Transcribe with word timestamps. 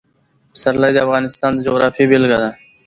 پسرلی 0.51 0.91
د 0.93 0.97
افغانستان 1.05 1.51
د 1.53 1.59
جغرافیې 1.67 2.05
بېلګه 2.09 2.37
ده. 2.43 2.51